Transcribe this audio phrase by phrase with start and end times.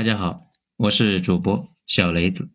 [0.00, 2.50] 大家好，我是主播小雷子。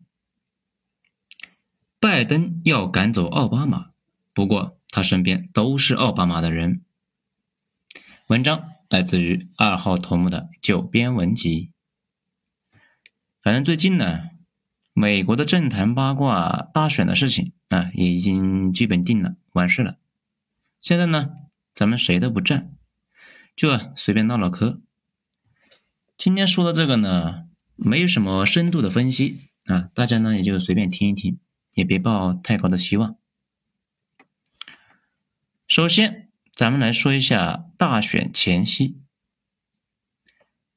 [2.00, 3.90] 拜登要赶走奥巴马，
[4.34, 6.82] 不过他身边都是奥巴马的人。
[8.26, 11.70] 文章来自于二号头目的九编文集。
[13.44, 14.22] 反正最近呢，
[14.92, 19.98] 美国的政坛八卦大选的事情啊，也已经基本定了，完事了。
[20.80, 21.30] 现在呢，
[21.72, 22.72] 咱们谁都不站，
[23.54, 24.80] 就随便唠唠嗑。
[26.16, 27.44] 今天说的这个呢，
[27.74, 31.38] 没有什么深度的分析啊，大家呢也就随便听一听，
[31.74, 33.18] 也别抱太高的希望。
[35.68, 38.98] 首先，咱们来说一下大选前夕。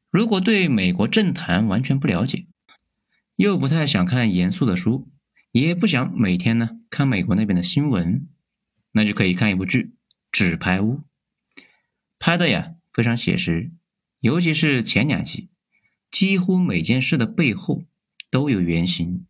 [0.09, 2.47] 如果对美国政坛完全不了解，
[3.38, 5.09] 又不太想看严肃的书，
[5.53, 8.27] 也不想每天呢看美国那边的新闻，
[8.91, 9.83] 那就可以看一部剧
[10.33, 10.97] 《纸牌屋》，
[12.19, 13.71] 拍的呀非常写实。
[14.20, 15.50] 尤其是前两集，
[16.12, 17.84] 几乎每件事的背后
[18.30, 19.26] 都有原型。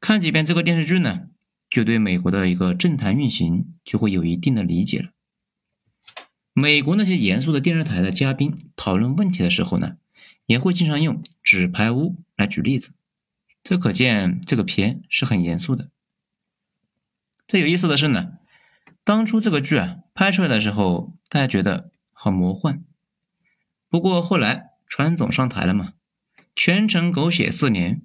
[0.00, 1.28] 看几遍这个电视剧呢，
[1.68, 5.10] 就对美国的一个政坛运行就会有一定的理解了。
[6.54, 9.98] 美国那些严肃的电视台的嘉宾讨论问题的时候呢，
[10.46, 12.94] 也会经常用《纸牌屋》来举例子，
[13.62, 15.90] 这可见这个片是很严肃的。
[17.46, 18.38] 最有意思的是呢，
[19.04, 22.82] 当初这个剧啊拍出来的时候，大家觉得好魔幻。
[23.90, 25.94] 不过后来川总上台了嘛，
[26.54, 28.02] 全程狗血四年。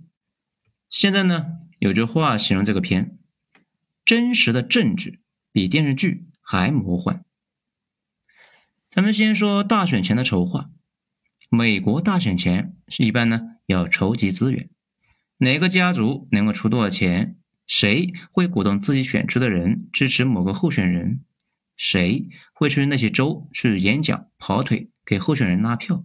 [0.89, 3.19] 现在呢，有句话形容这个片：
[4.03, 7.23] 真实的政治比电视剧还魔幻。
[8.89, 10.71] 咱们先说大选前的筹划。
[11.49, 14.69] 美国大选前是一般呢要筹集资源，
[15.37, 21.23] 哪个家族能够出多少钱，谁会鼓动自己选出的人支持某个候选人，
[21.77, 24.89] 谁会去那些州去演讲跑腿。
[25.05, 26.03] 给候选人拉票，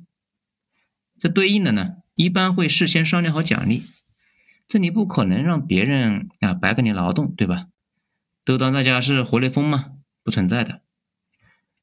[1.18, 3.82] 这对应的呢，一般会事先商量好奖励。
[4.68, 7.66] 这你不可能让别人啊白给你劳动，对吧？
[8.44, 9.92] 都当大家是活雷锋吗？
[10.22, 10.82] 不存在的。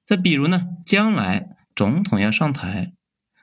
[0.06, 2.94] 再比如呢，将来总统要上台，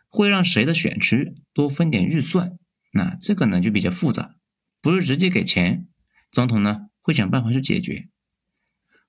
[0.09, 2.56] 会让谁的选区多分点预算？
[2.93, 4.37] 那这个呢就比较复杂，
[4.81, 5.87] 不是直接给钱，
[6.31, 8.09] 总统呢会想办法去解决，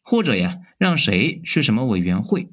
[0.01, 2.49] 或者呀让谁去什么委员会。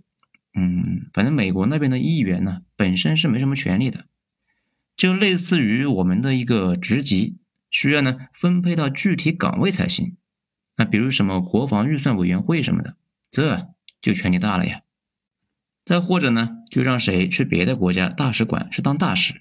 [0.54, 4.04] 嗯，反正美国那边的议员呢，本身是没什么权利的，
[4.94, 7.38] 就类似于我们的一个职级，
[7.70, 10.18] 需要呢分配到具体岗位才行。
[10.76, 12.96] 那比如什么国防预算委员会什么的，
[13.30, 13.68] 这
[14.02, 14.82] 就权力大了呀。
[15.86, 19.40] 再或者呢，就让谁去别的国家大使馆去当大使，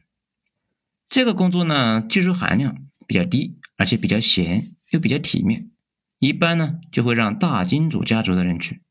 [1.09, 5.69] 这个工作呢技术含量比较低，而且比较闲又比较体面，
[6.19, 8.81] 一般呢就会让大金主家族的人去。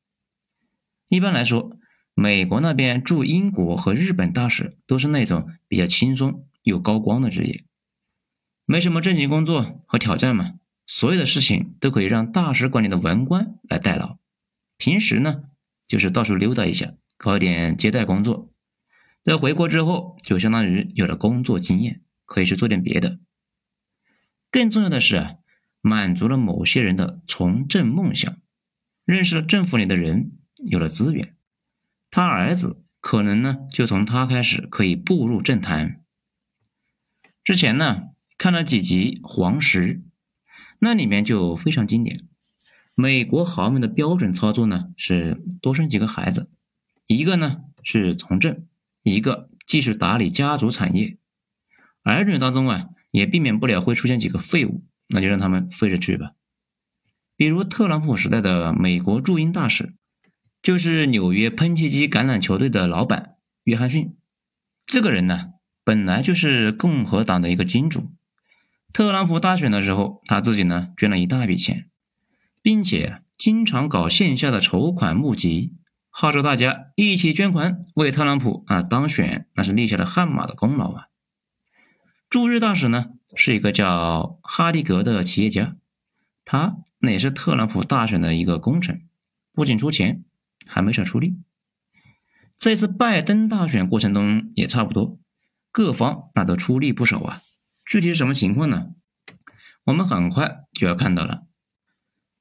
[1.08, 1.79] 一般来说。
[2.14, 7.64] 美国那边驻英国和日本大使都是那种比较轻松又高光的职业，
[8.66, 10.54] 没什么正经工作和挑战嘛，
[10.86, 14.18] 所有的事情都可以让大使馆里的文官来代劳。
[14.76, 15.44] 平时呢，
[15.86, 18.52] 就是到处溜达一下，搞点接待工作，
[19.22, 23.18] 在回国之后就相当于有了工作经验，可以去做点别的。
[24.50, 25.34] 更重要的是啊，
[25.80, 28.36] 满足了某些人的从政梦想，
[29.04, 30.32] 认识了政府里的人，
[30.70, 31.34] 有了资源。
[32.10, 36.02] 他儿子可能呢，就从他开始可以步入政坛。
[37.44, 39.94] 之前呢，看了几集《黄石》，
[40.80, 42.26] 那里面就非常经典。
[42.96, 46.50] 美国豪门的标准操作呢，是多生几个孩子，
[47.06, 48.66] 一个呢是从政，
[49.04, 51.16] 一个继续打理家族产业。
[52.02, 56.32] 儿女当中啊，也避免不了会出现几个废物，那就让他们废着去吧。
[57.36, 59.94] 比如特朗普时代的美国驻英大使。
[60.62, 64.14] 就是纽约喷气机橄榄球队的老板约翰逊，
[64.84, 68.10] 这个人呢，本来就是共和党的一个金主。
[68.92, 71.88] 特朗普大选的时候，他自己呢捐了一大笔钱，
[72.60, 75.72] 并且经常搞线下的筹款募集，
[76.10, 81.06] 号召大家一起捐款为特朗普啊当选，那是立下了汗马的功劳啊。
[82.28, 85.76] 驻日大使呢是一个叫哈利格的企业家，
[86.44, 89.08] 他那也是特朗普大选的一个功臣，
[89.54, 90.24] 不仅出钱。
[90.70, 91.36] 还没少出力。
[92.56, 95.18] 这次拜登大选过程中也差不多，
[95.72, 97.40] 各方那都出力不少啊。
[97.84, 98.90] 具体是什么情况呢？
[99.84, 101.46] 我们很快就要看到了。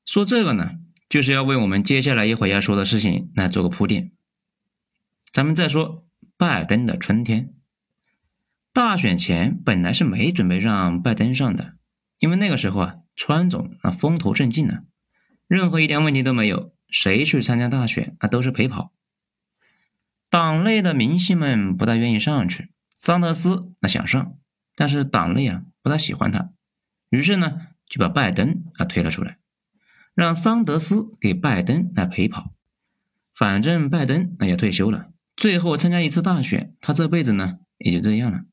[0.06, 0.74] 说这个呢，
[1.08, 4.12] 就是要为我们接下来一会儿要说的事情来做个铺垫。
[5.32, 6.06] 咱们再说
[6.38, 7.54] 拜登的春天。
[8.74, 11.76] 大选前本来是没准备让拜登上的，
[12.20, 14.84] 因为那个时候啊，川总那风头正劲呢，
[15.48, 16.74] 任何一点问题都没有。
[16.90, 18.92] 谁去参加大选，那都是陪跑。
[20.30, 24.38] 党内的明星们不大愿意上去，桑德斯那想上，
[24.76, 26.52] 但是党内啊不太喜欢他，
[27.10, 29.38] 于是呢就把拜登啊推了出来，
[30.14, 32.54] 让桑德斯给拜登来陪跑。
[33.34, 38.44] 反正拜登那也退休了，最后参加一次大选，他这辈子呢也就这样了。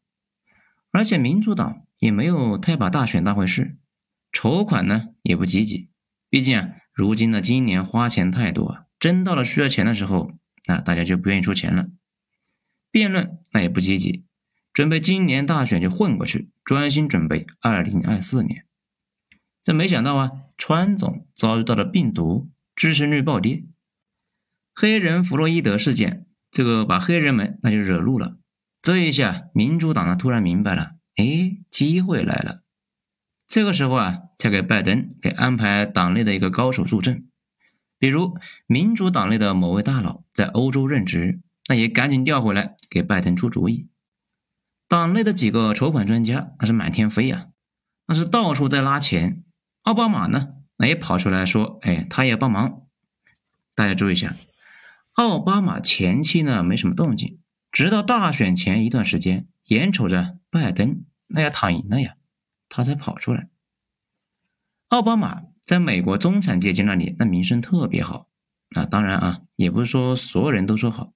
[0.92, 3.76] 而且民主党也没有太把大选当回事，
[4.32, 5.90] 筹款呢也不积极。
[6.30, 10.32] 毕竟啊，如今呢今年花钱太多，真到了需要钱的时候，
[10.66, 11.88] 那大家就不愿意出钱了。
[12.90, 14.24] 辩论那也不积极，
[14.72, 18.64] 准备今年大选就混过去，专心准备二零二四年。
[19.62, 23.64] 这没想到啊，川总遭遇到了病毒，支持率暴跌。
[24.74, 28.38] 黑人弗洛伊德事件，这个把黑人们那就惹怒了。
[28.80, 32.62] 这一下，民主党呢突然明白了，哎，机会来了。
[33.46, 37.26] 这个时候啊，才给拜登给安排党内的一个高手助阵，
[37.98, 38.36] 比如
[38.66, 43.88] 民主党内的某位大佬在欧洲任职，那也赶紧调回来给拜登出主意。
[44.88, 47.48] 党内的几个筹款专家那是满天飞呀，
[48.06, 49.42] 那是到处在拉钱。
[49.82, 52.82] 奥巴马呢，那也跑出来说，哎，他也帮忙。
[53.74, 54.34] 大家注意一下，
[55.14, 57.40] 奥巴马前期呢没什么动静。
[57.72, 62.14] 直到大选前一段时间，眼瞅着拜登那要躺赢了呀，
[62.68, 63.48] 他才跑出来。
[64.88, 68.28] 奥巴马在美国中产阶级那里那名声特别好，
[68.70, 71.12] 那当然啊，也不是说所有人都说好，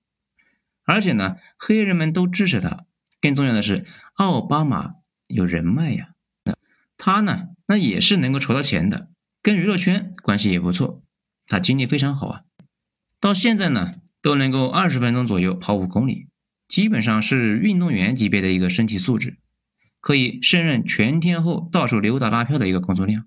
[0.85, 2.87] 而且呢，黑人们都支持他。
[3.21, 4.95] 更重要的是，奥巴马
[5.29, 6.15] 有人脉呀，
[6.45, 6.57] 那
[6.99, 11.05] 他呢，那也是能够筹到钱的，跟娱乐圈关系也不错，
[11.47, 12.43] 他精力非常好啊，
[13.21, 16.27] 到现在呢都能够二十分钟左右跑五公里。
[16.67, 19.39] 基本上是运动员级别的一个身体素质，
[20.01, 23.27] 可以胜任全天候到处溜达拉票的一个工作量。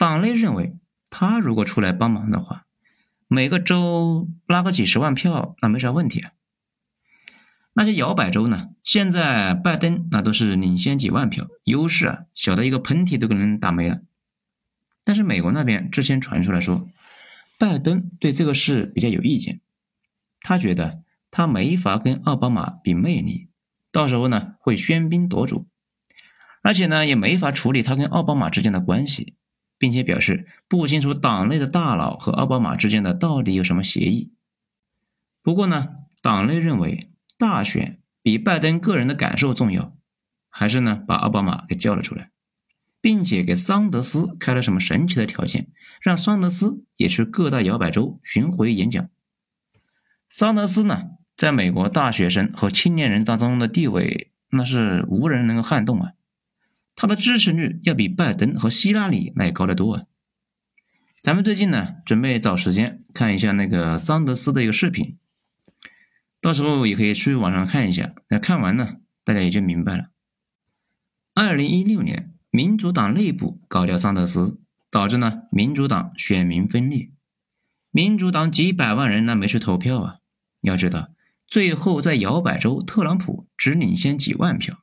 [0.00, 0.78] 党内认为，
[1.10, 2.64] 他如果出来帮忙的话，
[3.28, 6.32] 每个州拉个几十万票，那没啥问题啊。
[7.74, 14.00] 那些摇摆州呢，现在拜登那都是领先几万票，优势啊小的一个喷嚏都可能打没了。
[15.04, 16.88] 但是美国那边之前传出来说，
[17.58, 19.60] 拜登对这个事比较有意见，
[20.40, 21.02] 他觉得。
[21.30, 23.50] 他没法跟奥巴马比魅力，
[23.92, 25.68] 到时候呢会喧宾夺主，
[26.62, 29.34] 而且呢也没法处理他跟奥巴马之间的关系，
[29.80, 34.34] 并且表示不清楚党内的大佬和奥巴马之间的到底有什么协议。
[35.42, 35.88] 不过呢，
[36.22, 39.96] 党内认为大选比拜登个人的感受重要，
[40.50, 42.30] 还是呢把奥巴马给叫了出来，
[43.00, 45.68] 并且给桑德斯开了什么神奇的条件，
[46.02, 49.08] 让桑德斯也去各大摇摆州巡回演讲。
[50.28, 51.04] 桑德斯呢？
[51.34, 56.12] 在美国大学生和青年人当中的地位，那是无人能够撼动啊！
[56.96, 60.04] 他的支持率要比拜登和希拉里那高得多啊！
[61.22, 65.18] 咱们最近呢，准备找时间看一下那个桑德斯的一个视频，
[66.40, 68.14] 到时候也可以去网上看一下。
[68.28, 70.10] 那看完呢，大家也就明白了。
[71.34, 74.60] 二零一六年，民主党内部搞掉桑德斯，
[74.90, 77.10] 导致呢民主党选民分裂，
[77.90, 80.16] 民主党几百万人那没去投票啊！
[80.62, 81.10] 要知道。
[81.46, 84.78] 最后在摇摆州，特朗普只领先几万票，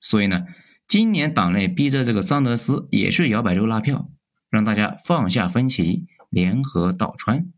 [0.00, 0.46] 所以呢，
[0.90, 4.10] 今年党内逼着这个桑德斯也去摇摆州拉票，
[4.50, 7.52] 让大家放下分歧，联合倒川。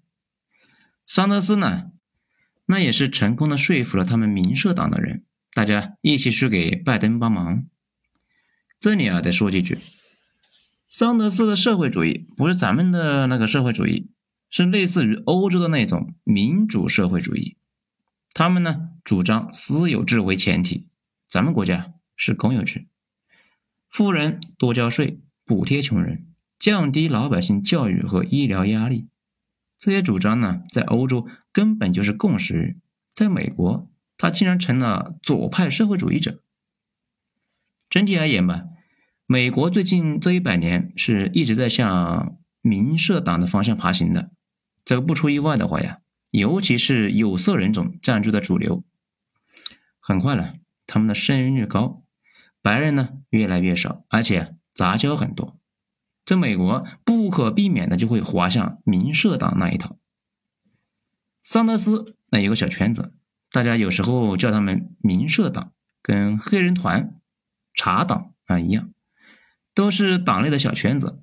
[1.06, 1.92] 桑德斯呢，
[2.66, 5.24] 那也是成功的说服了他们民社党的人，
[5.54, 7.64] 大家一起去给拜登帮忙。
[8.78, 9.78] 这里啊，得说几句，
[10.86, 14.10] 桑德斯的社会主义不是咱们的那个社会主义，
[14.50, 17.56] 是类似于欧洲的那种民主社会主义。
[18.34, 20.90] 他们呢主张私有制为前提，
[21.30, 22.88] 咱们国家是公有制，
[23.92, 26.24] 富人多交税，补贴穷人，
[26.58, 29.06] 降低老百姓教育和医疗压力。
[29.76, 32.78] 这些主张呢，在欧洲根本就是共识，
[33.12, 36.42] 在美国，他竟然成了左派社会主义者。
[37.90, 38.64] 整体而言吧，
[39.26, 44.30] 美国最近这一百年是一直在向民社党的方向爬行的。
[44.86, 45.98] 这个不出意外的话呀。
[46.30, 48.82] 尤其是有色人种占据的主流，
[50.00, 50.54] 很快了，
[50.86, 52.01] 他们的生育率高，
[52.62, 55.58] 白人呢越来越少，而且杂交很多，
[56.24, 59.98] 在美国不可避免的就会滑向民社党那一套。
[61.42, 63.12] 桑德斯那有个小圈子，
[63.50, 67.14] 大家有时候叫他们民社党，跟黑人团、
[67.74, 68.90] 茶党啊一样，
[69.74, 71.20] 都是党内的小圈子。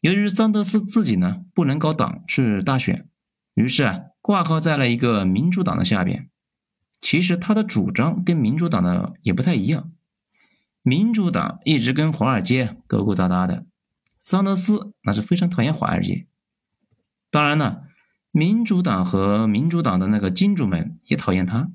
[0.00, 3.08] 由于桑德斯自己呢不能搞党去大选，
[3.54, 4.00] 于是啊。
[4.24, 6.30] 挂靠在了一个民主党的下边，
[7.00, 9.90] 其实他的主张跟民主党的也不太一样。
[10.82, 13.66] 民主党一直跟华尔街勾勾搭搭的，
[14.18, 16.26] 桑德斯那是非常讨厌华尔街。
[17.30, 17.84] 当然了，
[18.30, 21.70] 民主党和民主党的那个金主们也讨厌他。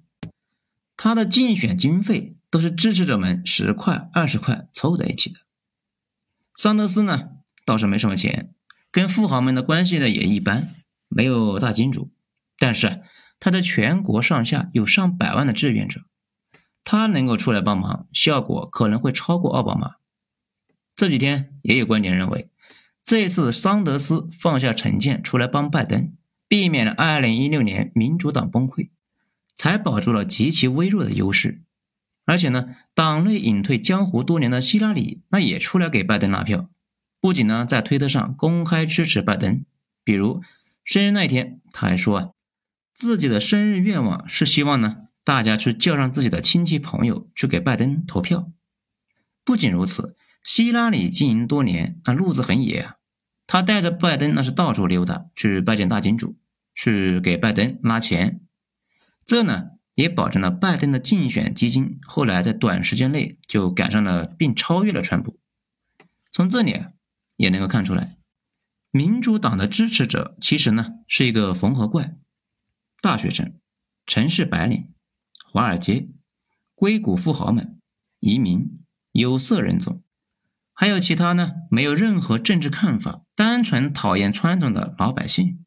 [0.95, 5.39] 他的竞选经费都是支持者们十块、二十块凑在一起的。
[6.55, 7.29] 桑德斯呢，
[7.65, 8.53] 倒是没什么钱，
[8.91, 10.69] 跟富豪们的关系呢也一般，
[11.07, 12.11] 没有大金主，
[12.57, 13.03] 但是
[13.39, 16.01] 他的全国上下有上百万的志愿者，
[16.89, 19.95] 他能够出来帮忙，效果可能会超过奥巴马。
[20.95, 22.49] 这几天也有观点认为，
[23.03, 26.13] 这次桑德斯放下成见出来帮拜登，
[26.47, 28.91] 避免了2016年民主党崩溃，
[29.53, 31.61] 才保住了极其微弱的优势。
[32.23, 36.69] 而且呢，党内隐退江湖多年的希拉里，那也出来给拜登拉票，
[37.19, 39.65] 不仅呢在推特上公开支持拜登，
[40.05, 40.41] 比如
[40.85, 42.29] 生日那天，他还说啊，
[42.93, 48.49] 自己的生日愿望是希望呢大家去叫上自己的亲戚朋友去给拜登投票。
[49.43, 50.15] 不仅如此。
[50.41, 52.95] 希拉里经营多年，那路子很野啊。
[53.45, 56.37] 他带着拜登那是到处溜达，去拜见大金主，
[56.73, 58.39] 去给拜登拉钱。
[59.25, 65.37] 这呢也保证了拜登的竞选基金后来在短时间内就赶上了并超越了川普。
[66.31, 66.91] 从这里啊
[67.35, 68.15] 也能够看出来，
[68.91, 72.15] 民主党的支持者其实呢是一个缝合怪：
[73.01, 73.59] 大学生、
[74.05, 74.93] 城市白领、
[75.57, 76.07] 华尔街、
[76.75, 77.81] 硅谷富豪们、
[78.19, 78.79] 移民、
[79.11, 80.03] 有色人种。
[80.71, 81.53] 还有其他呢？
[81.71, 85.65] 没有任何政治看法，单纯讨厌川总的老百姓。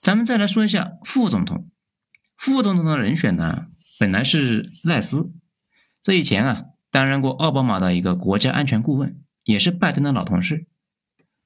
[0.00, 1.70] 咱们再来说一下副总统。
[2.36, 3.68] 副总统的人选呢，
[4.00, 5.36] 本来是赖斯，
[6.02, 10.66] 这以前啊担任过奥巴马的一个国家安全顾问，也是拜登的老同事。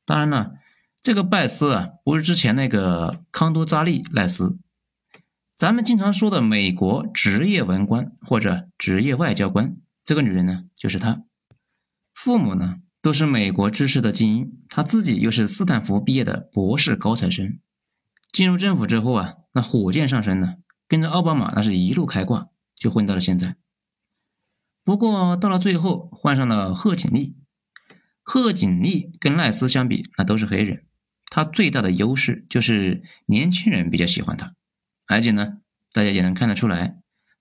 [0.07, 0.55] 当然了，
[1.03, 4.59] 这个拜斯啊，不是之前那个康多扎利赖斯。
[5.55, 11.23] 咱们经常说的美国职业文官或者职业外交官，这个女人呢，就是她。
[12.13, 17.59] 父母呢都是美国知识的精英，她自己又是斯坦福毕业的博士高材生。
[18.33, 20.57] 进入政府之后啊，那火箭上升呢，
[20.89, 23.57] 跟着奥巴马那是一路开挂，就混到了现在。
[24.85, 27.37] 不过到了最后换上了贺锦丽，
[28.23, 30.87] 贺锦丽跟赖斯相比，那都是黑人，
[31.27, 34.55] 他最大的优势就是年轻人比较喜欢他，
[35.13, 35.59] 而且呢，
[35.93, 36.97] 大家也能看得出来，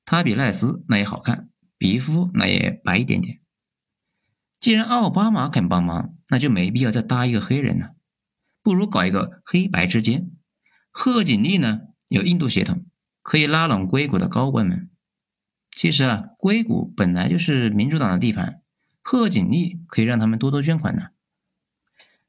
[0.05, 3.39] 他比赖斯那也好看，皮肤那也白一点点。
[4.59, 7.95] 既然奥巴马肯帮忙，那就没必要再搭一个黑人了，
[8.61, 10.29] 不如搞一个黑白之间。
[10.91, 12.85] 贺锦丽呢有印度血统，
[13.23, 14.89] 可以拉拢硅谷的高官们。
[15.71, 18.61] 其实啊，硅谷本来就是民主党的地盘，
[19.01, 21.07] 贺锦丽可以让他们多多捐款呢。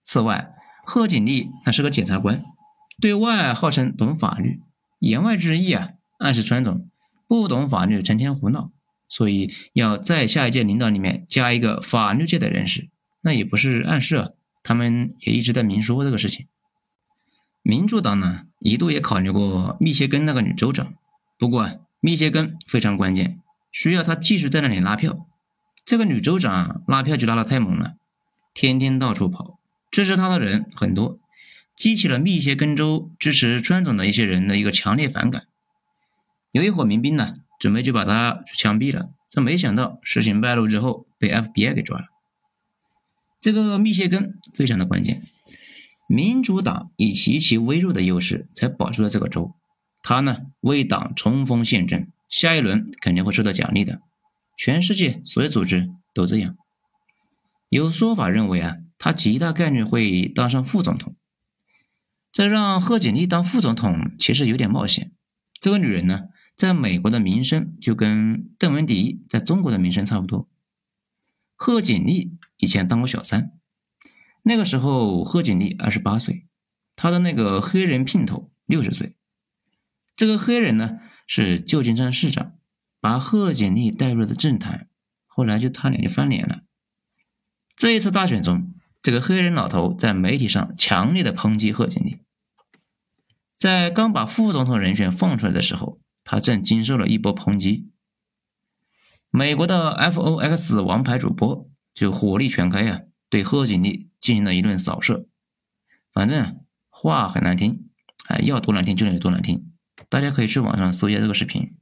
[0.02, 2.40] 此外，贺锦丽那是个检察官，
[3.00, 4.62] 对外号称懂法律，
[5.02, 6.88] 言外之意啊，暗示川总
[7.26, 8.70] 不懂法律，成天胡闹。
[9.08, 12.88] 所以要在下一届领导里面加一个法律界的人士，
[13.22, 14.30] 那也不是暗示啊，
[14.62, 16.46] 他们也一直在明说这个事情。
[17.62, 20.94] 民主党呢一度也考虑过密歇根那个女州长，
[21.36, 21.68] 不过
[21.98, 23.40] 密歇根非常关键，
[23.72, 25.26] 需要他继续在那里拉票。
[25.84, 27.96] 这个女州长拉票就拉的太猛了，
[28.54, 29.58] 天天到处跑，
[29.90, 31.18] 支持他的人很多，
[31.76, 35.44] 激起了密歇根州支持川总的一些人的一个强烈反感。
[36.50, 37.34] 有一伙民兵呢。
[37.62, 42.06] 准备就把他枪毙了，这没想到事情败露之后被 FBI 给抓了。
[43.38, 45.22] 这个密歇根非常的关键，
[46.08, 49.54] 民主党以极其微弱的优势才保住了这个州，
[50.02, 54.00] 他呢为党冲锋陷阵，下一轮肯定会受到奖励的。
[54.58, 56.56] 全世界所有组织都这样。
[57.68, 61.14] 有说法认为啊，他极大概率会当上副总统。
[62.32, 65.12] 这让贺锦丽当副总统其实有点冒险。
[65.60, 66.28] 这个女人呢？
[66.54, 70.50] 在美国的名声就跟邓文迪在中国的名声差不多。
[71.56, 73.52] 贺锦丽以前当过小三，
[74.42, 76.46] 那个时候贺锦丽二十八岁，
[76.94, 79.16] 她的那个黑人姘头六十岁。
[80.14, 82.58] 这个黑人呢是旧金山市长，
[83.00, 84.88] 把贺锦丽带入了政坛，
[85.26, 86.62] 后来就他俩就翻脸了。
[87.74, 92.20] 这一次大选中，这个黑人老头在媒体上强烈的抨击贺锦丽，
[93.58, 95.98] 在刚把副总统人选放出来的时候。
[96.24, 97.90] 他正经受了一波抨击，
[99.28, 105.26] 美国的 FOX 王牌主播就火力全开呀，对贺锦丽进行了一顿扫射。
[106.12, 106.54] 反正啊，
[106.90, 107.90] 话很难听，
[108.28, 109.72] 哎，要多难听就能有多难听。
[110.08, 111.76] 大家可以去网上搜一下这个视频。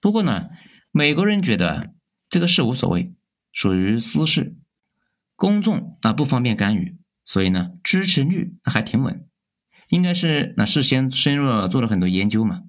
[0.00, 0.48] 不过呢，
[0.90, 1.94] 美国人觉得
[2.28, 3.14] 这个事无所谓，
[3.52, 4.56] 属于私事，
[5.40, 9.26] 公众啊不方便干预，所以呢，支持率还挺稳。
[9.88, 12.64] 应该是那事先深入做了很多研究嘛。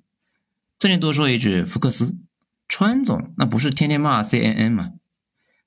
[0.80, 2.16] 这里多说一句，福克斯，
[2.70, 4.94] 川总那不是天天骂 CNN 吗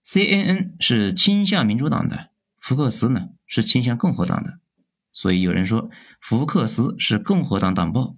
[0.02, 4.60] ？CNN 是倾向民主党的，福克斯呢是倾向共和党的，
[5.12, 8.16] 所以有人说福克斯是共和党党报。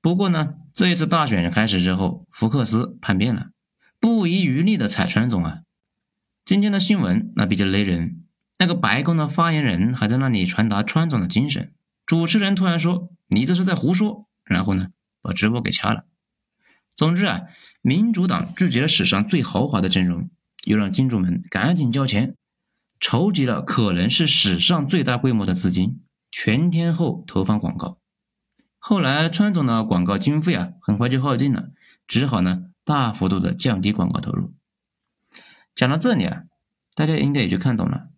[0.00, 3.50] 不过呢，这一次大选开始之后，福克斯叛变了，
[3.98, 5.62] 不遗余力的踩川总啊。
[6.48, 8.24] 今天的新闻那比较雷人，
[8.58, 11.74] 那个白宫的发言人还在那里传达川总的精神，
[12.06, 14.88] 主持人突然说：“你这是在胡说。”然后呢，
[15.20, 16.06] 把直播给掐了。
[16.96, 17.42] 总之啊，
[17.82, 20.30] 民主党聚集了史上最豪华的阵容，
[20.64, 22.34] 又让金主们赶紧交钱，
[22.98, 26.00] 筹集了可能是史上最大规模的资金，
[26.30, 27.98] 全天候投放广告。
[28.78, 31.68] 后来川总的广告经费啊，很快就耗尽了，
[32.06, 34.54] 只好呢大幅度的降低广告投入。
[35.78, 36.42] 讲到这里啊，
[36.96, 38.08] 大家应该也就看懂了，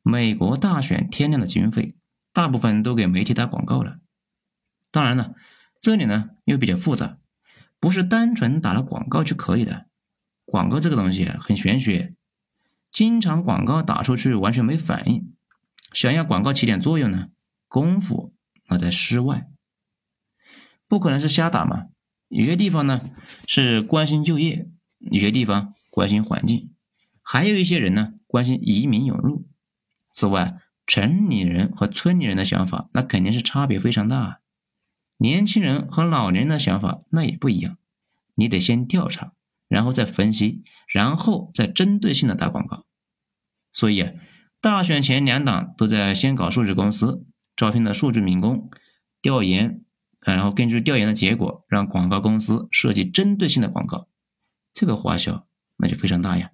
[0.00, 1.96] 美国大选天量的经费，
[2.32, 3.98] 大部分都给媒体打广告了。
[4.92, 5.34] 当然了，
[5.80, 7.18] 这里呢又比较复杂。
[7.80, 9.86] 不是单纯打了广告就可以的，
[10.44, 12.14] 广告这个东西很玄学，
[12.92, 15.34] 经常广告打出去完全没反应，
[15.92, 17.30] 想要广告起点作用呢，
[17.66, 18.32] 功夫
[18.68, 19.48] 那在室外，
[20.86, 21.86] 不可能是瞎打嘛。
[22.28, 23.00] 有些地方呢
[23.48, 24.68] 是关心就业，
[25.00, 26.72] 有些地方关心环境，
[27.32, 29.46] 还有一些人呢关心移民涌入。
[30.10, 34.40] 此外，城里人和村里人的想法那肯定是差别非常大。
[35.16, 37.78] 年轻人和老年人的想法那也不一样，
[38.34, 39.34] 你得先调查，
[39.68, 42.84] 然后再分析，然后再针对性的打广告。
[43.72, 44.12] 所以啊，
[44.60, 48.68] 大选前两党都在先搞数据公司，招聘的数据民工，
[49.22, 49.84] 调研，
[50.18, 54.08] 然后根据调研的结果，让广告公司设计针对性的广告，
[54.74, 55.46] 这个花销
[55.76, 56.50] 那就非常大呀。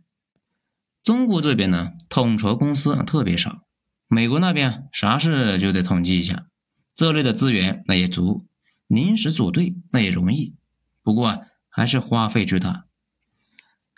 [1.06, 3.62] 中国这边呢，统筹公司啊特别少，
[4.08, 6.48] 美国那边啥事就得统计一下，
[6.96, 8.44] 这类的资源那也足。
[8.88, 10.56] 临时组队那也容易，
[11.04, 12.86] 不过，还是花费巨大。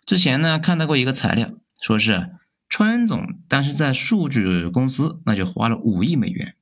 [0.05, 2.37] 之前呢看到过一个材料，说是
[2.69, 6.57] 川总，但是在数据公司那就花了五亿美元。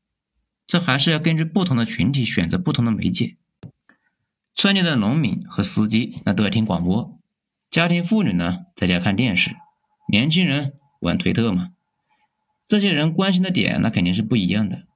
[0.65, 3.37] 这还是要根据不同的群体选择不同的媒介。
[4.55, 7.19] 村里的农民和司机那都要听广播，
[7.69, 9.57] 家庭妇女呢在家看电视，
[10.09, 11.71] 年轻人玩推特嘛。
[12.69, 14.87] 这些人关心的点那肯定是不一样的。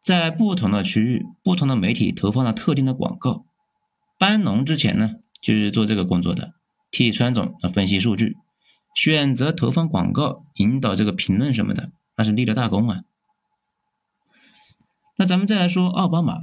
[0.00, 3.44] 在不同的区域，不同的媒体投放了特定的广告。
[4.18, 6.54] 班农之前呢，就是做这个工作的，
[6.90, 8.36] 替川总啊分析数据，
[8.94, 13.00] 选择投放广告，引导这个评论什么的，那是立了大功啊。
[15.18, 16.38] 那咱们再来说奥巴马，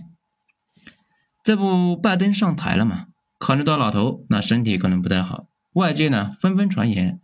[1.44, 3.08] 这不拜登上台了嘛？
[3.40, 7.20] 考虑到老头那身体可能不太好，外界呢纷纷传言，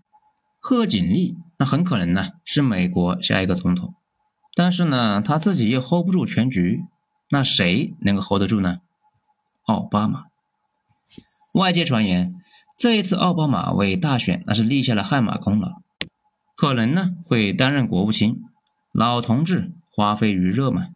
[0.65, 3.93] 贺锦丽那很可能呢是美国下一个总统。
[4.55, 6.83] 但是呢，他自己又 hold 不住全局，
[7.31, 8.77] 那谁能够 hold 得住呢？
[9.65, 10.27] 奥巴马。
[11.55, 12.29] 外界传言，
[12.79, 15.81] 这一次奥巴马为大选那是立下了汗马功劳，
[16.55, 18.41] 可能呢会担任国务卿。
[18.93, 20.87] 老同志花费余热嘛。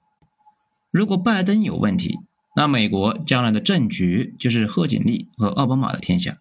[0.92, 2.20] 如果拜登有问题，
[2.56, 6.38] 那美国将来的政局就是贺锦丽和奥巴马的天下。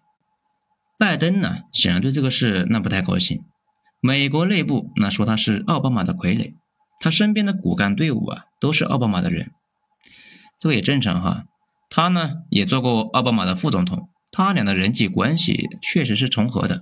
[0.97, 3.43] 拜登呢，显然对这个事那不太高兴。
[3.99, 6.55] 美国内部那说他是奥巴马的傀儡。
[6.99, 9.51] 他身边的骨干队伍啊，都是奥巴马的人，
[10.59, 11.43] 这个也正常哈。
[11.91, 16.81] 他呢也做过奥巴马的副总统，他俩的人际关系确实是重合的，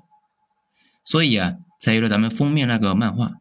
[1.04, 3.34] 所以啊，才有了咱们封面那个漫画。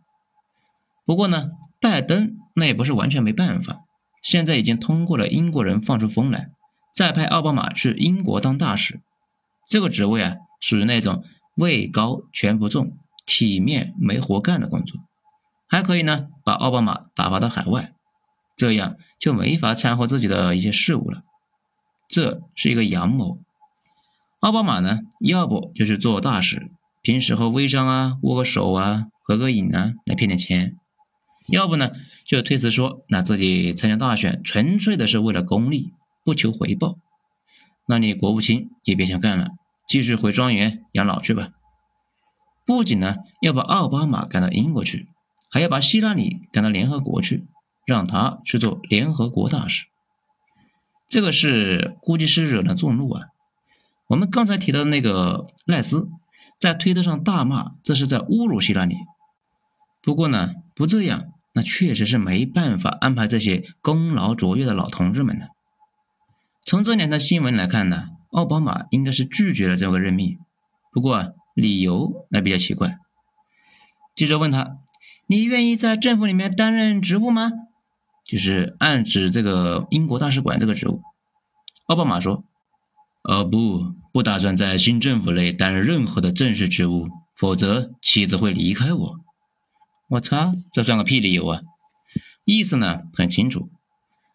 [1.07, 3.83] 不过呢，拜登那也不是完全没办法，
[4.21, 6.49] 现在已经通过了英国人放出风来，
[6.93, 9.01] 再派奥巴马去英国当大使，
[9.69, 10.35] 这个职位啊，
[10.65, 11.23] 属于那种
[11.57, 12.97] 位高权不重、
[13.27, 14.99] 体面没活干的工作。
[15.69, 17.93] 还可以呢，把奥巴马打发到海外，
[18.57, 21.21] 这样就没法掺和自己的一些事务了。
[22.09, 23.41] 这是一个阳谋。
[24.41, 26.71] 奥巴马呢，要不就是做大使，
[27.03, 30.77] 平时和微商啊握个手啊，合个影啊，来骗点钱；
[31.53, 31.91] 要不呢，
[32.25, 35.93] 就推辞说，那自己参加大选纯粹的是为了功利，
[36.25, 36.97] 不求回报。
[37.87, 39.49] 那你国务卿也别想干了，
[39.87, 41.51] 继续回庄园养老去吧。
[42.67, 45.09] 不仅呢，要把奥巴马赶到英国去。
[45.51, 47.47] 还要把希拉里赶到联合国去，
[47.87, 49.87] 让他去做联合国大使。
[51.09, 53.29] 这个事估计是惹了众怒啊！
[54.09, 56.09] 我们刚才提到的那个赖斯，
[56.59, 58.97] 在推特上大骂，这是在侮辱希拉里。
[60.03, 65.51] 不过呢，不这样，那确实是没办法安排这些功劳卓越的老同志们的。
[66.65, 70.39] 从这两条新闻来看呢，奥巴马应该是拒绝了这个任命。
[70.93, 72.99] 不过理由那比较奇怪。
[74.15, 74.79] 记者问他。
[75.27, 77.51] 你愿意在政府里面担任职务吗？
[78.27, 81.01] 就是暗指这个英国大使馆这个职务。
[81.87, 82.45] 奥巴马说
[83.25, 89.21] ：“呃，不，不打算在新政府内担任任何的正式职务，否则妻子会离开我。”
[90.11, 91.63] 我操，这算个屁理由啊！
[92.45, 93.71] 意思呢很清楚，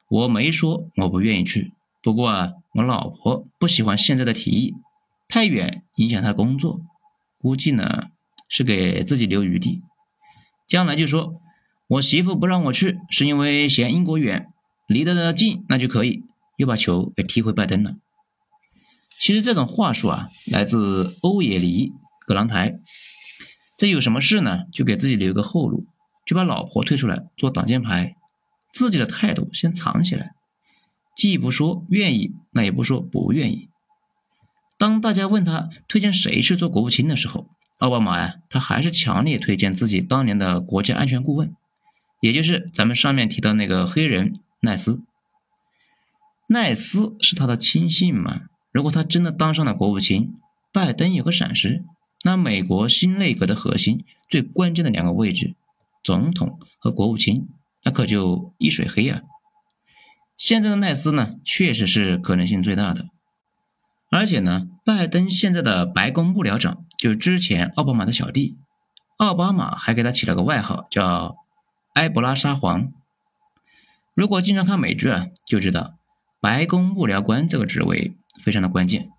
[0.10, 4.74] 我没说我不愿意去，不过啊，我老婆不喜欢现在的提议，
[5.28, 6.82] 太远影响她工作，
[7.38, 8.08] 估计呢
[8.48, 9.84] 是给自己留余地，
[10.68, 11.42] 将来就说
[11.88, 14.48] 我媳妇不让我去，是因为嫌英国远，
[14.88, 16.24] 离得近那就可以，
[16.58, 17.96] 又把球给踢回拜登了。
[19.20, 21.92] 其实这种话术啊，来自欧也里
[22.26, 22.80] 葛朗台，
[23.78, 24.64] 这有什么事呢？
[24.72, 25.86] 就给自己留个后路，
[26.26, 28.16] 就把老婆推出来做挡箭牌，
[28.72, 30.32] 自己的态度先藏起来。
[31.20, 33.68] 既不说愿意，那也不说不愿意。
[34.78, 41.54] 当大家问他推荐谁去做国务卿的时候，奥巴马呀，他还是强烈推荐自己当年的国家安全顾问，
[42.22, 45.02] 也就是咱们上面提到那个黑人奈斯。
[46.48, 48.44] 奈斯是他的亲信嘛？
[48.72, 50.36] 如果他真的当上了国务卿，
[50.72, 51.84] 拜登有个闪失，
[52.24, 55.56] 那美国新内阁的核心、最关键的两个位置——
[56.02, 57.50] 总统和国务卿，
[57.84, 59.24] 那可就一水黑啊！
[60.40, 63.10] 现在的奈斯呢，确实是可能性最大的。
[64.10, 68.62] 而且呢，拜登现在的白宫幕僚长就是之前奥巴马的小弟，
[69.18, 71.36] 奥巴马还给他起了个外号叫
[71.94, 72.94] “埃博拉沙皇”。
[74.16, 75.96] 如果经常看美剧啊，就知道
[76.40, 79.10] 白宫幕僚官这个职位非常的关键，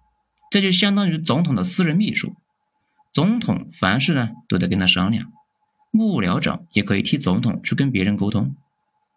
[0.50, 2.34] 这就相当于总统的私人秘书，
[3.12, 5.30] 总统凡事呢都得跟他商量，
[5.90, 8.56] 幕僚长也可以替总统去跟别人沟通。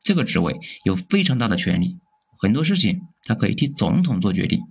[0.03, 1.97] 这个职位有非常大的权利，
[2.37, 4.61] 很多事情他可以替总统做决定，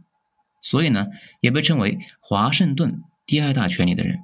[0.60, 1.06] 所以呢，
[1.40, 4.20] 也被称为华盛顿第二大权力的人。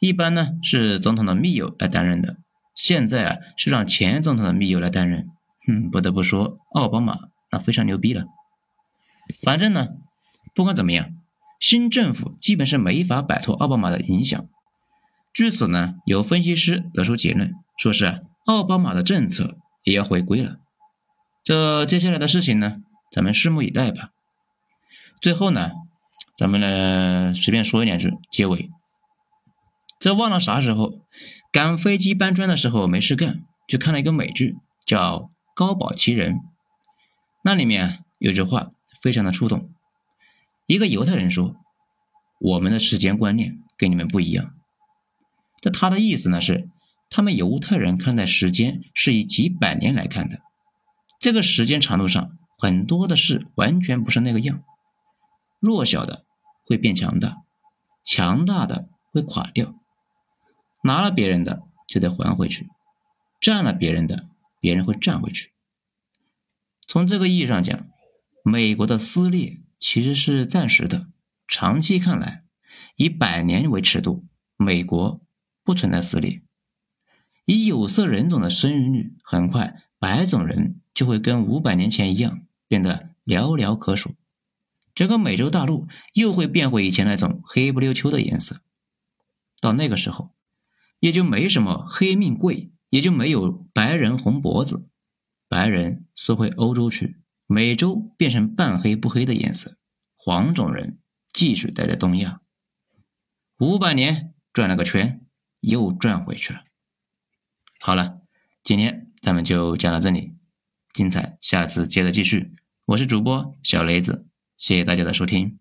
[0.00, 2.36] 一般呢是总统的密友来担任的，
[2.74, 5.28] 现在啊是让前总统的密友来担任。
[5.68, 7.18] 嗯，不得不说，奥巴马
[7.50, 8.24] 那非常牛逼了。
[9.42, 9.88] 反正呢，
[10.54, 11.10] 不管怎么样，
[11.60, 14.48] 新政府基本是没法摆脱奥巴马的影响。
[15.34, 19.58] 据此呢，有分析师得出结论，说是奥巴马的政策。
[19.82, 20.58] 也要回归了，
[21.42, 24.10] 这接下来的事情呢，咱们拭目以待吧。
[25.22, 25.70] 最后呢，
[26.36, 28.70] 咱们来随便说一两句结尾。
[29.98, 31.00] 这忘了啥时候
[31.50, 35.20] 赶飞机搬砖的时候没事干，就看了一个美剧，叫
[35.54, 36.34] 《高保奇人》。
[37.42, 39.70] 那里面有句话非常的触动，
[40.66, 41.56] 一个犹太人说
[42.40, 44.54] ：“我们的时间观念跟你们不一样。”
[45.62, 46.68] 这他的意思呢是。
[47.10, 50.40] 他们犹太人看待时间是以几百年来看的，
[51.18, 54.62] 这个时间长度上，很多的事完全不是那个样。
[55.60, 56.24] 弱小的
[56.64, 57.42] 会变强大，
[58.04, 59.74] 强大的会垮掉，
[60.84, 62.68] 拿了别人的就得还回去，
[63.40, 64.28] 占了别人的
[64.60, 65.52] 别人会占回去。
[66.86, 67.88] 从这个意义上讲，
[68.44, 71.08] 美国的撕裂其实是暂时的，
[71.46, 72.44] 长期看来，
[72.96, 74.24] 以百年为尺度，
[74.56, 75.20] 美国
[75.64, 76.42] 不存在撕裂。
[77.50, 84.16] 以有色人种的生育率，很快白种人就会跟五百年前一样变得寥寥可数，
[84.94, 88.60] 整个美洲大陆又会变回以前那种黑不溜秋的颜色。
[89.62, 90.34] 到那个时候，
[91.00, 94.90] 也就没什么黑命贵，也就没有白人红脖子，
[95.48, 99.78] 白人缩回欧洲去，美洲变成半黑不黑的颜色，
[100.16, 100.98] 黄种人
[101.32, 102.42] 继续待在东亚。
[103.58, 105.24] 五百年转了个圈，
[105.60, 106.60] 又转回去了。
[107.80, 108.20] 好了，
[108.64, 110.34] 今天咱们就讲到这里，
[110.92, 112.56] 精彩下次接着继续。
[112.86, 115.58] 我是主播小雷子，谢谢大家的收听。